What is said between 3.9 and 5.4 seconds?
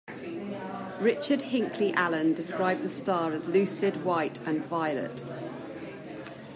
white and violet.